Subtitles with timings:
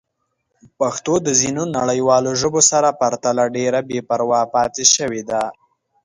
[0.79, 5.43] پښتو د ځینو نړیوالو ژبو سره پرتله ډېره بې پروا پاتې شوې ده.